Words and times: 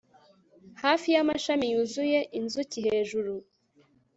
Hafi 0.81 1.07
yamashami 1.15 1.65
yuzuye 1.73 2.19
inzuki 2.39 2.77
hejuru 2.87 3.33